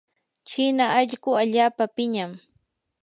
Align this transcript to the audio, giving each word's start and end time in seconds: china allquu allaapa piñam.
china 0.47 0.85
allquu 0.99 1.31
allaapa 1.41 1.83
piñam. 1.95 2.31